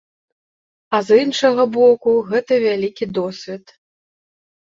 А 0.97 1.01
з 1.09 1.17
іншага 1.23 1.65
боку, 1.75 2.13
гэта 2.31 2.57
вялікі 2.65 3.09
досвед. 3.19 3.65